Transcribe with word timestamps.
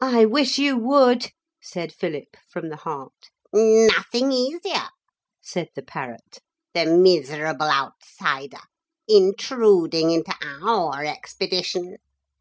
'I 0.00 0.26
wish 0.26 0.58
you 0.58 0.78
would,' 0.78 1.32
said 1.60 1.92
Philip 1.92 2.36
from 2.48 2.68
the 2.68 2.76
heart. 2.76 3.30
'Nothing 3.52 4.30
easier,' 4.30 4.90
said 5.40 5.66
the 5.74 5.82
parrot, 5.82 6.38
'the 6.74 6.86
miserable 6.86 7.68
outsider! 7.68 8.60
Intruding 9.08 10.12
into 10.12 10.32
our 10.62 11.04
expedition! 11.04 11.96